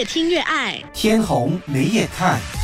[0.00, 0.82] 越听越爱。
[0.94, 2.59] 天红没眼看。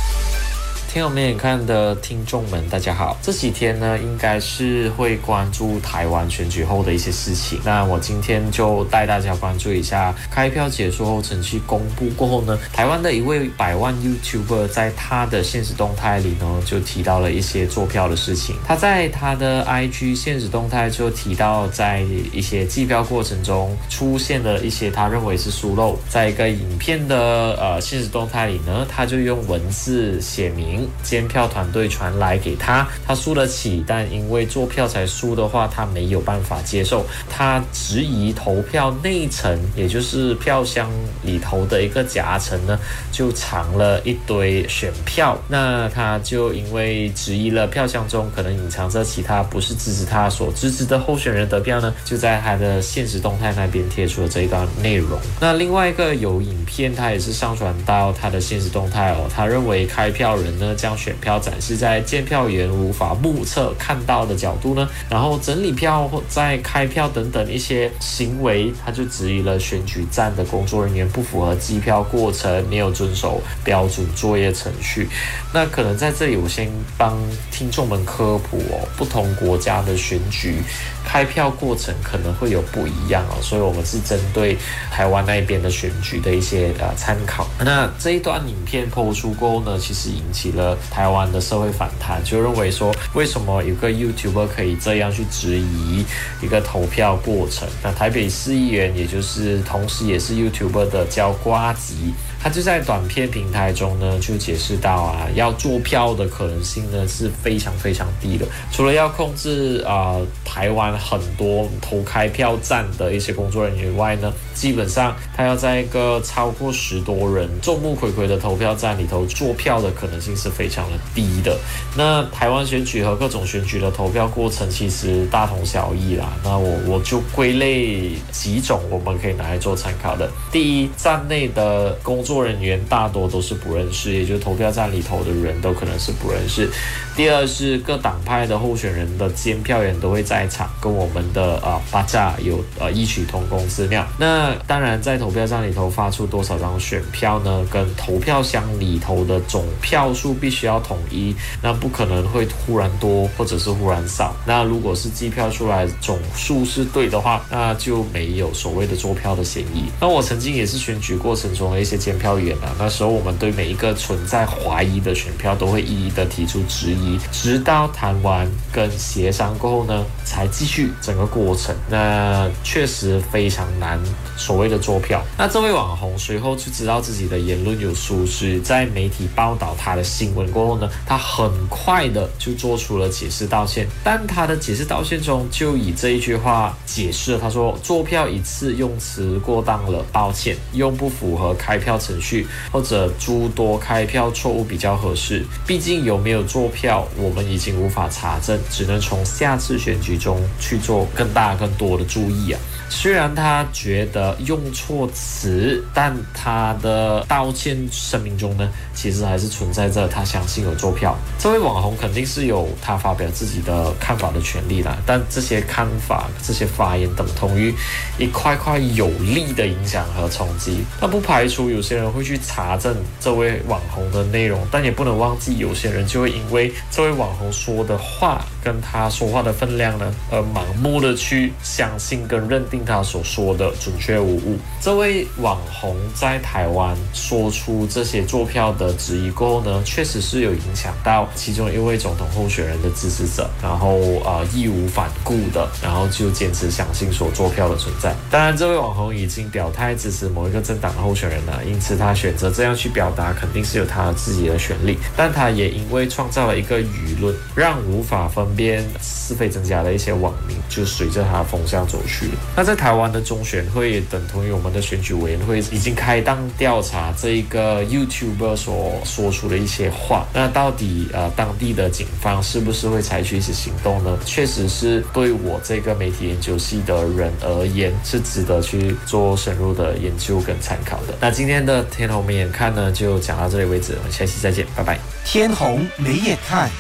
[0.97, 3.19] 天有没眼看的听众们，大家好。
[3.21, 7.61] 这几天呢，应该是会关注台湾选举后的一些事情。
[7.63, 18.57] 那我今天就带大家关注一下开票结束后程序公布过后呢，台湾的一位百万 YouTuber 在他的现实动态里呢，就提到了一些做票的事情。
[18.67, 22.01] 他在他的 IG 现实动态就提到，在
[22.33, 25.99] 一些计票过程中出现了一些他认为是疏漏。
[26.09, 30.86] 在一个影片的呃现实动态里呢，他就用文字写明。
[31.03, 37.05] 监票团队传来给他，他输得起，但因为做票才输的话，他没有办法接受。
[37.29, 40.91] 他质疑投票内层，也就是票箱
[41.23, 42.79] 里头的一个夹层呢，
[43.11, 45.37] 就藏了一堆选票。
[45.49, 55.19] 那他就因为质疑了票箱中可能隐藏着其他不是支持他所支持的候选人得票呢，就在他的现实动态那边贴出了这一段内容。
[55.41, 59.29] 那另外一个有影片，他也是上传到他的现实动态哦。
[59.35, 60.75] 他认为开票人呢。
[60.77, 75.09] 将选票展示在监票员无法目测看到的角度呢，然后整理票或在开票等等一些行为，他就质疑了选举站的工作人员不符合计票过程，没有遵守标准作业程序。
[75.53, 77.19] 那可能在这里，我先帮
[77.51, 80.57] 听众们科普哦，不同国家的选举
[81.05, 84.57] 开票过程可能会有不一样哦，所以我们是针对
[84.91, 87.47] 台湾那边的选举的一些呃参考。
[87.59, 90.66] 那这一段影片播出过后呢，其实引起了。
[90.91, 96.05] 台湾的社会反弹就认为说，为什么有个 YouTuber 可以这样去质疑
[96.41, 97.69] 一个投票过程？
[97.83, 102.15] 那台北市议员，也就是同时也是 YouTuber 的叫瓜吉。
[102.43, 108.47] 他就在短片平台中呢，就解释到啊，要做票的可能性呢是非常非常低的。
[108.71, 121.59] 除了要控制啊台湾很多投开票站的一些工作人员外呢，基本上他要在一个超过十多人、众目睽睽的投票站里头做票的可能性是非常的低的。
[121.97, 126.33] 那台湾选举和各种选举的投票过程其实大同小异啦。
[126.45, 130.31] 那我我就归类几种我们可以拿来做参考的。
[130.53, 136.69] 第一，站内的工工作人员大多都是不认识，也就是投票站里头的人都可能是不认识。
[137.15, 144.05] 第二是各党派的候选人的监票员都会在场，跟我们的啊八架有呃异曲同工之妙。
[144.19, 147.65] 那当然在投票站里头发出多少张选票呢？
[147.71, 151.33] 跟投票箱里头的总票数必须要统一，
[151.63, 154.35] 那不可能会忽然多或者是忽然少。
[154.45, 159.85] 那如果是计票出来总数是对的话，那就没有所谓的作票的嫌疑。
[160.01, 162.16] 那我曾经也是选举过程中的一些监。
[162.19, 171.75] 票员啊，那时候我们对每一个存在怀疑的选票都会一一的提出质疑，直到谈完跟协商过后呢，才继续整个过程。
[171.91, 173.99] 那确实非常难，
[174.37, 175.23] 所谓的做票。
[175.37, 183.89] 那这位网红随后就知道自己的言论有疏失，在媒体报道他的新闻过后呢，他很快的就做出了解释道歉。
[184.05, 191.97] 但他的解释道歉中就以这一句话解释了，他说做票一次用词过当了，抱歉，用不符合开票。
[192.07, 202.61] 程序或者诸多开票错误比较合适，毕竟有没有做票，我们已经无法查证，只能从下次选举中去做更大更多的注意啊。
[202.89, 211.17] 虽然他觉得用错词，但他的道歉声明中呢，其实还是存在着他相信有做票。
[211.37, 217.75] 这位网红肯定是有他发表自己的看法的权利啦，但这些看法、这些发言等同于
[218.19, 220.85] 一块块有力的影响和冲击。
[221.01, 232.77] 那不排除有些人会去查证这位网红的内容，但也不能忘记有些人就会因为这位网红说的话跟他说话的分量呢，而盲目的去相信跟认定。
[232.87, 234.57] 他所说的准确无误。
[234.81, 248.15] 这位网红在台湾说出这些坐票的质疑过后呢，确实是有影响到其中一位总统候选人的支持者，然后呃义无反顾的，然后就坚持相信所坐票的存在。
[248.31, 254.97] 当然，这位网红已经表态支持某一个政党的候选人了，因此他选择这样去表达，肯定是有他自己的权利。
[255.15, 262.31] 但他也因为创造了一个舆论，让无法分辨是非真假的一些网民就随着他风向走去。
[262.57, 274.17] 那在台湾的中选会等同于我们的选举委员会已经开档调查这一个 YouTuber 所说出的一些话，那到底呃当地的警方是不是会采取一些行动呢？
[274.25, 281.15] 确实是对我这个媒体研究系的人而言是值得去做深入的研究跟参考的。
[281.21, 284.99] 那今天的天虹没眼看呢就讲到这里为止，我们下期再见，拜拜。
[285.25, 286.71] 天虹没眼看。